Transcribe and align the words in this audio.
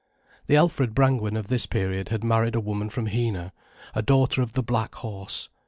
The 0.47 0.55
Alfred 0.55 0.95
Brangwen 0.95 1.37
of 1.37 1.47
this 1.47 1.67
period 1.67 2.09
had 2.09 2.23
married 2.23 2.55
a 2.55 2.59
woman 2.59 2.89
from 2.89 3.05
Heanor, 3.05 3.51
a 3.93 4.01
daughter 4.01 4.41
of 4.41 4.53
the 4.53 4.63
"Black 4.63 4.95
Horse". 4.95 5.47